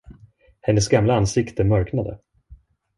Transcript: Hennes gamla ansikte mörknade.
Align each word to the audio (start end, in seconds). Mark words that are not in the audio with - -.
Hennes 0.61 0.87
gamla 0.89 1.15
ansikte 1.15 1.63
mörknade. 1.63 2.19